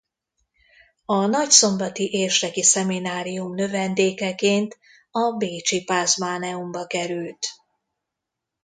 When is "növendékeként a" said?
3.55-5.31